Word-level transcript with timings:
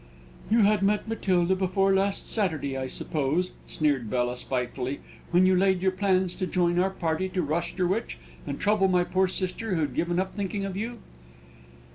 "You 0.49 0.61
had 0.61 0.81
met 0.81 1.07
Matilda 1.07 1.55
before 1.55 1.93
last 1.93 2.25
Saturday, 2.27 2.75
I 2.75 2.87
suppose?" 2.87 3.51
sneered 3.67 4.09
Bella, 4.09 4.35
spitefully 4.35 4.99
"when 5.29 5.45
you 5.45 5.55
laid 5.55 5.83
your 5.83 5.91
plans 5.91 6.33
to 6.37 6.47
join 6.47 6.79
our 6.79 6.89
party 6.89 7.29
to 7.29 7.43
Rosherwich, 7.43 8.17
and 8.47 8.59
trouble 8.59 8.87
my 8.87 9.03
poor 9.03 9.27
sister, 9.27 9.75
who'd 9.75 9.93
given 9.93 10.19
up 10.19 10.33
thinking 10.33 10.65
of 10.65 10.75
you." 10.75 10.97